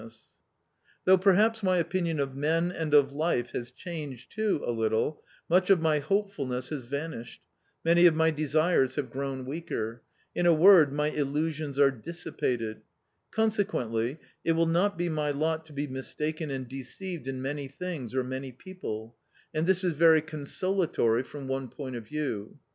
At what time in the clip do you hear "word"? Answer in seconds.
10.55-10.91